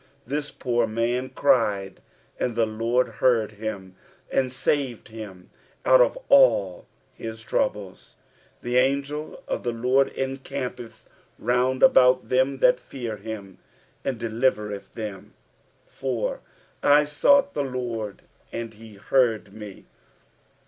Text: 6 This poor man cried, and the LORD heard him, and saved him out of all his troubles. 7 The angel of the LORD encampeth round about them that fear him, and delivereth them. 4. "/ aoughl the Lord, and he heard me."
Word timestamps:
6 0.23 0.23
This 0.25 0.49
poor 0.49 0.87
man 0.87 1.29
cried, 1.29 2.01
and 2.39 2.55
the 2.55 2.65
LORD 2.65 3.07
heard 3.17 3.51
him, 3.51 3.95
and 4.31 4.51
saved 4.51 5.09
him 5.09 5.51
out 5.85 6.01
of 6.01 6.17
all 6.27 6.87
his 7.13 7.43
troubles. 7.43 8.15
7 8.55 8.55
The 8.63 8.77
angel 8.77 9.43
of 9.47 9.61
the 9.61 9.71
LORD 9.71 10.07
encampeth 10.17 11.07
round 11.37 11.83
about 11.83 12.29
them 12.29 12.57
that 12.61 12.79
fear 12.79 13.17
him, 13.17 13.59
and 14.03 14.17
delivereth 14.17 14.95
them. 14.95 15.35
4. 15.85 16.39
"/ 16.67 16.81
aoughl 16.81 17.53
the 17.53 17.63
Lord, 17.63 18.23
and 18.51 18.73
he 18.73 18.95
heard 18.95 19.53
me." 19.53 19.85